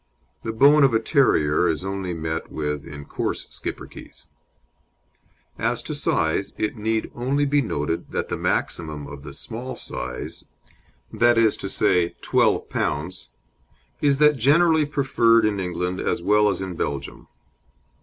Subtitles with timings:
[0.41, 4.25] The bone of a terrier is only met with in coarse Schipperkes.
[5.59, 10.45] As to size, it need only be noted that the maximum of the small size,
[11.11, 13.27] viz., 12 lbs.,
[14.01, 17.27] is that generally preferred in England, as well as in Belgium.